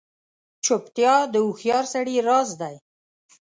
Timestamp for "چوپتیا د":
0.65-1.35